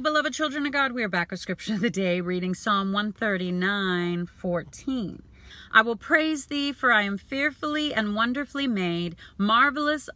[0.00, 0.90] Beloved children of God.
[0.90, 5.22] We are back with Scripture of the Day, reading Psalm 139 14.
[5.70, 9.14] I will praise thee, for I am fearfully and wonderfully made.
[9.38, 10.10] Marvelous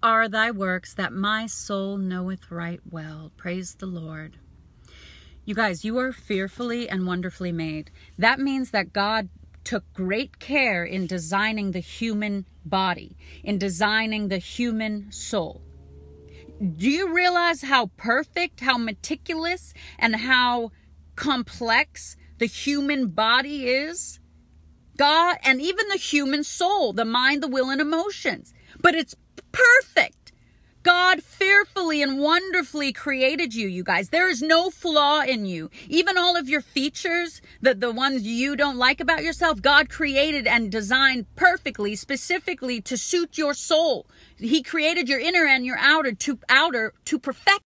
[0.00, 3.32] are thy works that my soul knoweth right well.
[3.36, 4.38] Praise the Lord.
[5.44, 7.90] You guys, you are fearfully and wonderfully made.
[8.16, 9.28] That means that God
[9.64, 15.62] took great care in designing the human body, in designing the human soul.
[16.60, 20.72] Do you realize how perfect, how meticulous, and how
[21.16, 24.20] complex the human body is?
[24.98, 28.52] God, and even the human soul, the mind, the will, and emotions.
[28.82, 29.14] But it's
[29.52, 30.19] perfect.
[30.82, 34.08] God fearfully and wonderfully created you, you guys.
[34.08, 35.70] There is no flaw in you.
[35.88, 40.46] Even all of your features, the, the ones you don't like about yourself, God created
[40.46, 44.06] and designed perfectly, specifically to suit your soul.
[44.38, 47.60] He created your inner and your outer to outer to perfect